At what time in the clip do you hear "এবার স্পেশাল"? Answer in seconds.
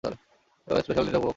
0.67-1.03